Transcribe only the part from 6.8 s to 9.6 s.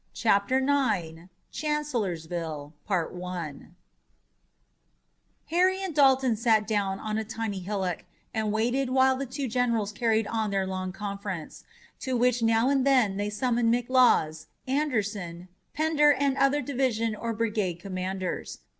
on a tiny hillock and waited while the two